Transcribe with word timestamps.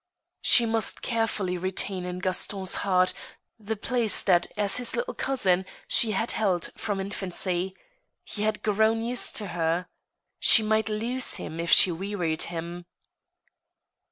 She 0.41 0.65
must 0.65 1.03
carefully 1.03 1.59
retain 1.59 2.05
in 2.05 2.17
Gaston's 2.17 2.73
heart 2.81 3.13
the 3.59 3.75
place 3.75 4.23
that 4.23 4.47
as 4.57 4.77
his 4.77 4.95
little 4.95 5.13
cousin 5.13 5.63
she 5.87 6.13
had 6.13 6.31
held 6.31 6.71
from 6.75 6.99
infancy; 6.99 7.75
he 8.23 8.41
had 8.41 8.63
grown 8.63 9.03
used 9.05 9.35
to 9.35 9.49
her. 9.49 9.85
She 10.39 10.63
might 10.63 10.89
lose 10.89 11.35
him 11.35 11.59
if 11.59 11.69
she 11.69 11.91
wearied 11.91 12.41
him. 12.49 12.87